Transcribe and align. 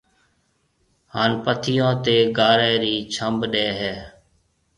ھان 1.13 1.31
پٿيو 1.43 1.89
تيَ 2.03 2.17
گارَي 2.37 2.73
رِي 2.83 2.95
ڇنڀ 3.13 3.39
ڏَي 3.53 3.67
ھيََََ 3.79 3.93